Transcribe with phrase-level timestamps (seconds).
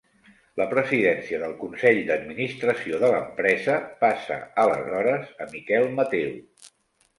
[0.59, 3.77] La presidència del consell d'administració de l'empresa
[4.07, 6.37] passa aleshores a Miquel Mateu.